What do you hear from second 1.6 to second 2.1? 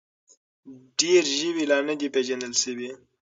لا نه دي